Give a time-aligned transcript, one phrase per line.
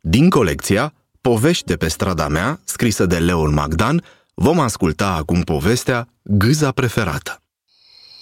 [0.00, 6.08] Din colecția Povești de pe strada mea, scrisă de Leon Magdan, vom asculta acum povestea
[6.22, 7.42] Gâza preferată.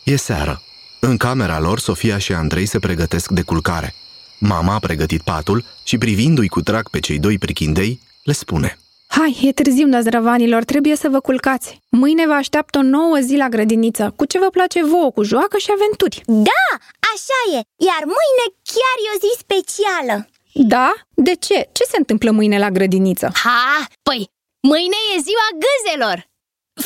[0.05, 0.63] E seară.
[1.01, 3.95] În camera lor, Sofia și Andrei se pregătesc de culcare.
[4.39, 9.39] Mama a pregătit patul și privindu-i cu drag pe cei doi prichindei, le spune– Hai,
[9.43, 11.83] e târziu, năzdrăvanilor, trebuie să vă culcați.
[11.89, 15.57] Mâine vă așteaptă o nouă zi la grădiniță, cu ce vă place vouă, cu joacă
[15.59, 16.23] și aventuri.
[16.27, 16.67] Da,
[17.13, 20.17] așa e, iar mâine chiar e o zi specială.
[20.53, 20.95] Da?
[21.15, 21.69] De ce?
[21.73, 23.31] Ce se întâmplă mâine la grădiniță?
[23.45, 26.27] Ha, păi, mâine e ziua gâzelor.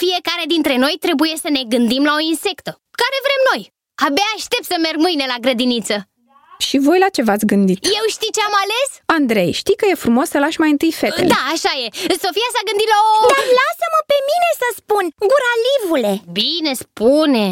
[0.03, 2.71] Fiecare dintre noi trebuie să ne gândim la o insectă,
[3.01, 3.73] care vrem noi.
[4.07, 5.97] Abia aștept să merg mâine la grădiniță.
[6.67, 7.81] Și voi la ce v-ați gândit?
[7.99, 8.89] Eu știi ce am ales?
[9.17, 11.27] Andrei, știi că e frumos să lași mai întâi fetele.
[11.35, 11.87] Da, așa e.
[12.25, 13.13] Sofia s-a gândit la o...
[13.35, 16.13] Dar lasă-mă pe mine să spun, guralivule!
[16.39, 17.47] Bine, spune.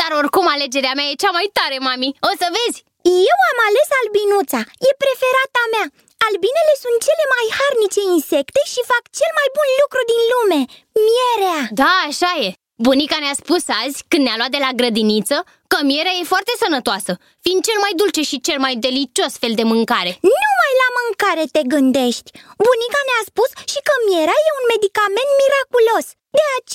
[0.00, 2.10] Dar oricum alegerea mea e cea mai tare, mami.
[2.30, 2.78] O să vezi.
[3.02, 5.86] Eu am ales albinuța, e preferata mea.
[6.26, 10.60] Albinele sunt cele mai harnice insecte și fac cel mai bun lucru din lume,
[11.08, 11.60] mierea.
[11.80, 12.48] Da, așa e.
[12.86, 15.36] Bunica ne-a spus azi, când ne-a luat de la grădiniță,
[15.72, 17.12] că mierea e foarte sănătoasă,
[17.44, 20.12] fiind cel mai dulce și cel mai delicios fel de mâncare.
[20.34, 22.28] Numai la mâncare te gândești.
[22.64, 26.06] Bunica ne-a spus și că mierea e un medicament miraculos.
[26.38, 26.69] De aceea eu am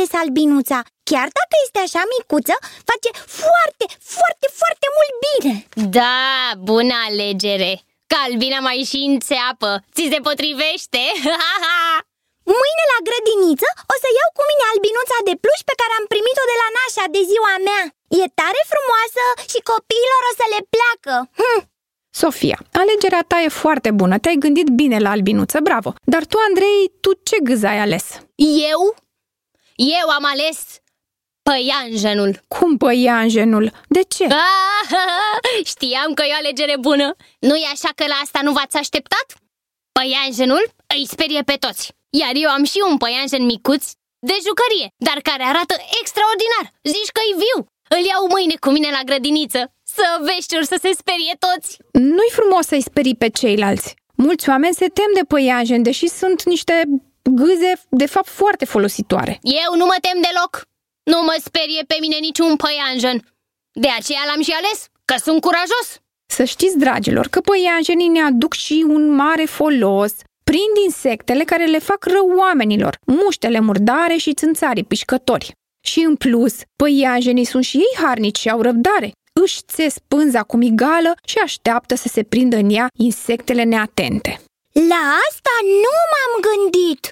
[0.00, 0.78] ales albinuța.
[1.10, 2.56] Chiar dacă este așa micuță,
[2.90, 3.84] face foarte,
[4.16, 5.54] foarte, foarte mult bine.
[5.98, 6.24] Da,
[6.70, 7.72] bună alegere!
[8.10, 9.70] Că albina mai și înțeapă.
[9.94, 11.02] Ți se potrivește?
[12.58, 16.44] Mâine la grădiniță o să iau cu mine albinuța de pluș pe care am primit-o
[16.50, 17.82] de la nașa de ziua mea
[18.22, 21.60] E tare frumoasă și copiilor o să le placă hm.
[22.22, 26.80] Sofia, alegerea ta e foarte bună, te-ai gândit bine la albinuță, bravo Dar tu, Andrei,
[27.02, 28.04] tu ce gâz ai ales?
[28.70, 28.80] Eu?
[29.80, 30.58] Eu am ales
[31.42, 33.72] păianjenul Cum păianjenul?
[33.88, 34.24] De ce?
[34.24, 34.90] Ah,
[35.72, 39.26] știam că e o alegere bună Nu e așa că la asta nu v-ați așteptat?
[39.92, 43.84] Păianjenul îi sperie pe toți iar eu am și un păianjen micuț
[44.28, 46.64] de jucărie, dar care arată extraordinar.
[46.94, 47.58] Zici că e viu.
[47.96, 49.60] Îl iau mâine cu mine la grădiniță.
[49.96, 51.68] Să veștiuri să se sperie toți.
[51.92, 53.94] Nu-i frumos să-i sperii pe ceilalți.
[54.14, 56.74] Mulți oameni se tem de păianjen, deși sunt niște
[57.22, 59.38] gâze, de fapt, foarte folositoare.
[59.42, 60.68] Eu nu mă tem deloc.
[61.02, 63.18] Nu mă sperie pe mine niciun păianjen.
[63.72, 65.88] De aceea l-am și ales, că sunt curajos.
[66.26, 70.12] Să știți, dragilor, că păianjenii ne aduc și un mare folos
[70.44, 75.52] prind insectele care le fac rău oamenilor, muștele murdare și țânțarii pișcători.
[75.80, 79.12] Și în plus, păianjenii sunt și ei harnici și au răbdare.
[79.32, 84.40] Își țes pânza cu migală și așteaptă să se prindă în ea insectele neatente.
[84.72, 85.54] La asta
[85.84, 87.02] nu m-am gândit,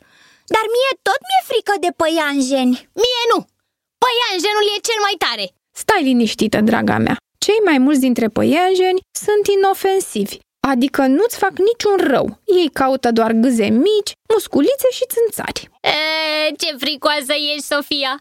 [0.54, 2.76] dar mie tot mi-e frică de păianjeni.
[3.02, 3.38] Mie nu!
[4.02, 5.46] Păianjenul e cel mai tare!
[5.82, 7.16] Stai liniștită, draga mea.
[7.44, 10.38] Cei mai mulți dintre păianjeni sunt inofensivi
[10.72, 12.40] Adică nu-ți fac niciun rău.
[12.44, 15.68] Ei caută doar gâze mici, musculițe și țânțari.
[15.80, 18.14] E, ce fricoasă ești, Sofia!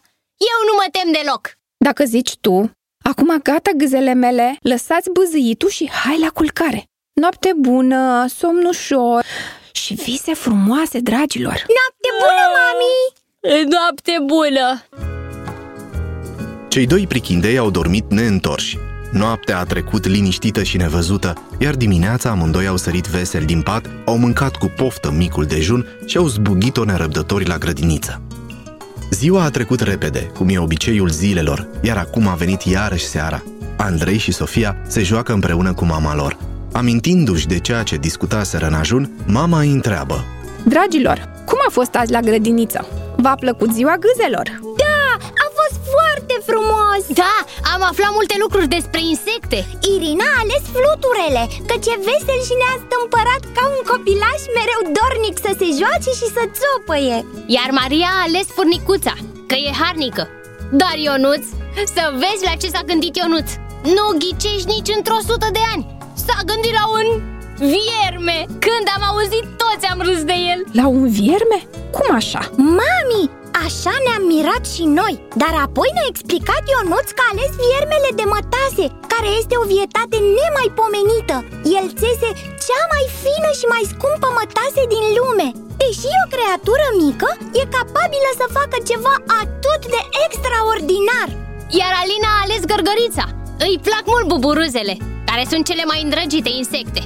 [0.50, 1.52] Eu nu mă tem deloc!
[1.84, 2.70] Dacă zici tu,
[3.04, 6.84] acum gata gâzele mele, lăsați bâzâitul și hai la culcare.
[7.18, 9.24] Noapte bună, somn ușor
[9.72, 11.64] și vise frumoase, dragilor!
[11.78, 13.70] Noapte bună, mami!
[13.70, 14.82] Noapte bună!
[16.68, 18.78] Cei doi prichindei au dormit neîntorși
[19.12, 24.18] Noaptea a trecut liniștită și nevăzută, iar dimineața amândoi au sărit vesel din pat, au
[24.18, 28.22] mâncat cu poftă micul dejun și au zbugit-o nerăbdători la grădiniță.
[29.10, 33.42] Ziua a trecut repede, cum e obiceiul zilelor, iar acum a venit iarăși seara.
[33.76, 36.47] Andrei și Sofia se joacă împreună cu mama lor.
[36.72, 40.24] Amintindu-și de ceea ce discutaseră în ajun, mama îi întreabă.
[40.64, 42.86] Dragilor, cum a fost azi la grădiniță?
[43.16, 44.76] V-a plăcut ziua gâzelor?
[45.94, 47.02] foarte frumos!
[47.22, 47.36] Da,
[47.74, 49.58] am aflat multe lucruri despre insecte
[49.94, 55.36] Irina a ales fluturele, căci e vesel și ne-a stâmpărat ca un copilaș mereu dornic
[55.44, 57.18] să se joace și să țopăie
[57.56, 59.14] Iar Maria a ales furnicuța,
[59.50, 60.24] că e harnică
[60.80, 61.44] Dar Ionuț,
[61.94, 63.48] să vezi la ce s-a gândit Ionuț
[63.96, 65.97] Nu ghicești nici într-o sută de ani
[66.28, 67.08] S-a gândit la un
[67.74, 68.38] vierme.
[68.66, 70.60] Când am auzit toți am râs de el.
[70.80, 71.58] La un vierme?
[71.96, 72.42] Cum așa?
[72.78, 73.24] Mami,
[73.66, 75.14] Așa ne-am mirat și noi.
[75.42, 80.16] Dar apoi ne-a explicat Ionuț că a ales viermele de mătase Care este o vietate
[80.38, 81.36] nemaipomenită.
[81.78, 82.28] El țese
[82.66, 85.48] cea mai fină și mai scumpă mătase din lume.
[85.82, 87.28] Deși o creatură mică,
[87.60, 91.28] e capabilă să facă ceva atât de extraordinar.
[91.78, 93.24] Iar Alina a ales gărgărița.
[93.66, 94.94] Îi plac mult buburuzele,
[95.38, 97.00] care sunt cele mai îndrăgite insecte.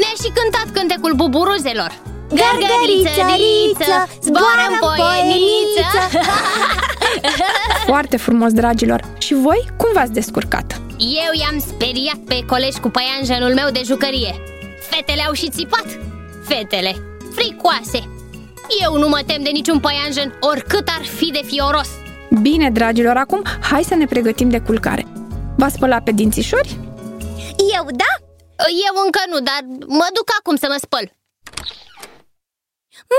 [0.00, 1.92] Ne-a și cântat cântecul buburuzelor.
[2.40, 3.96] Gargariță, riță,
[4.26, 6.00] zboară în poieniță.
[7.90, 9.00] Foarte frumos, dragilor!
[9.18, 10.80] Și voi, cum v-ați descurcat?
[10.98, 14.34] Eu i-am speriat pe colegi cu păianjenul meu de jucărie.
[14.90, 15.86] Fetele au și țipat.
[16.48, 16.92] Fetele,
[17.36, 18.00] fricoase.
[18.84, 21.90] Eu nu mă tem de niciun păianjen, oricât ar fi de fioros.
[22.42, 25.06] Bine, dragilor, acum hai să ne pregătim de culcare.
[25.56, 26.87] V-ați spălat pe dințișori?
[27.76, 28.12] Eu da?
[28.86, 29.60] Eu încă nu, dar
[30.00, 31.06] mă duc acum să mă spăl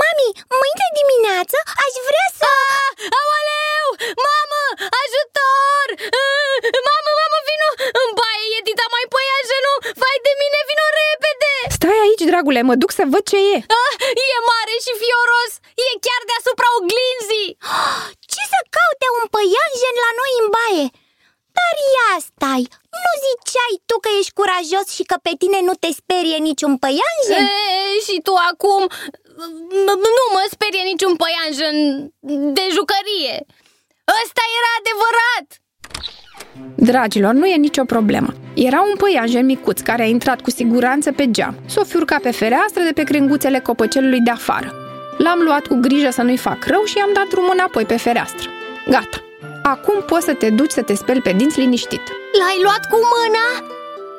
[0.00, 0.28] Mami,
[0.60, 2.48] mâine dimineață aș vrea să...
[2.78, 3.86] Ah, aoleu!
[4.26, 4.64] Mamă!
[5.02, 5.86] Ajutor!
[6.24, 6.56] Ah,
[6.88, 7.70] mamă, mamă, vino!
[8.02, 9.78] În baie e dita mai păianjenul!
[10.02, 11.54] Vai de mine, vino repede!
[11.76, 13.94] Stai aici, dragule, mă duc să văd ce e Ah,
[14.34, 15.52] e mare și fioros!
[15.84, 17.50] E chiar deasupra oglinzii!
[18.32, 20.86] Ce să caute un păianjen la noi în baie?
[21.56, 22.62] Dar ia stai,
[23.40, 27.44] nu ziceai tu că ești curajos și că pe tine nu te sperie niciun păianjen?
[27.44, 28.82] E, și tu acum
[30.16, 31.76] nu mă sperie niciun păianjen
[32.56, 33.36] de jucărie.
[34.22, 35.46] Ăsta era adevărat!
[36.74, 38.32] Dragilor, nu e nicio problemă.
[38.54, 41.54] Era un păianjen micuț care a intrat cu siguranță pe geam.
[41.66, 44.74] S-o fiurca pe fereastră de pe crenguțele copăcelului de afară.
[45.18, 48.48] L-am luat cu grijă să nu-i fac rău și i-am dat drumul înapoi pe fereastră.
[48.86, 49.29] Gata.
[49.74, 52.02] Acum poți să te duci să te speli pe dinți liniștit.
[52.38, 53.46] L-ai luat cu mâna?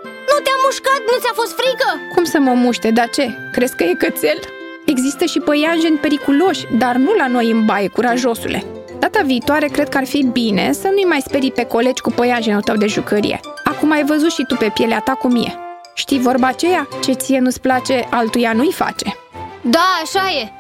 [0.04, 1.02] Nu te-a mușcat?
[1.10, 1.90] Nu ți-a fost frică?
[2.16, 2.92] Cum să mă muște?
[2.92, 3.26] Dar ce?
[3.52, 4.40] Crezi că e cățel?
[4.86, 8.66] Există și păianjeni periculoși, dar nu la noi în baie, curajosule.
[9.00, 12.62] Data viitoare cred că ar fi bine să nu-i mai sperii pe colegi cu păianjenul
[12.62, 13.40] tău de jucărie.
[13.64, 15.56] Acum ai văzut și tu pe pielea ta cum e.
[15.94, 16.88] Știi vorba aceea?
[17.04, 19.18] Ce ție nu-ți place, altuia nu-i face.
[19.62, 20.52] Da, așa e.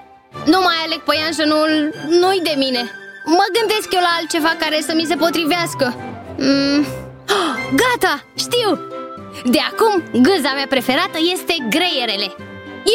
[0.46, 3.01] Nu mai aleg păianjenul, nu-i de mine.
[3.26, 5.86] Mă gândesc eu la altceva care să mi se potrivească.
[6.38, 6.86] Mm.
[7.38, 8.70] Oh, gata, știu!
[9.54, 9.94] De acum,
[10.28, 12.28] gâza mea preferată este greierele.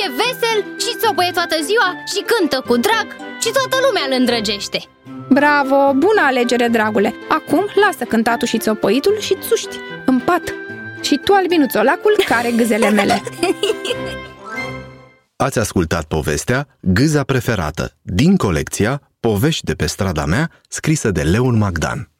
[0.00, 3.06] E vesel și țopăie toată ziua și cântă cu drag
[3.42, 4.80] și toată lumea îl îndrăgește.
[5.28, 7.14] Bravo, bună alegere, dragule!
[7.28, 9.76] Acum lasă cântatul și țopăitul și țuști,
[10.06, 10.54] în pat.
[11.00, 13.22] Și tu, albinuțolacul, care gâzele mele.
[15.36, 21.56] Ați ascultat povestea Gâza preferată din colecția Povești de pe strada mea, scrisă de Leon
[21.56, 22.10] Magdan.